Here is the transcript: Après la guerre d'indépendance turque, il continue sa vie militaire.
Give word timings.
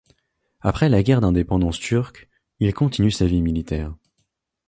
Après 0.61 0.89
la 0.89 1.03
guerre 1.03 1.21
d'indépendance 1.21 1.77
turque, 1.77 2.27
il 2.59 2.73
continue 2.73 3.11
sa 3.11 3.27
vie 3.27 3.43
militaire. 3.43 3.93